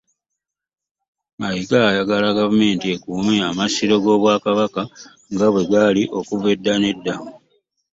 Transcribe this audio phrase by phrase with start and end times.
[1.39, 4.81] Mayiga ayagala gavumenti ekuume amasiro g'obwakabaka
[5.33, 7.15] nga bwe gwali okuva edda n'edda.